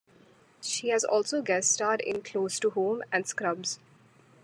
She 0.63 0.89
has 0.89 1.03
also 1.03 1.43
guest 1.43 1.71
starred 1.71 2.01
in 2.01 2.23
"Close 2.23 2.59
to 2.61 2.71
Home" 2.71 3.03
and 3.11 3.27
"Scrubs". 3.27 3.77